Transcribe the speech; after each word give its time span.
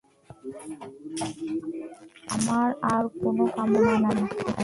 আমার 2.33 2.69
আর-কোনো 2.91 3.43
কামনা 3.55 3.93
নাই। 4.03 4.19